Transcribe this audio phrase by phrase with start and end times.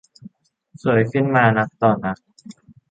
[0.81, 2.17] สวยขึ้นมานักต่อนัก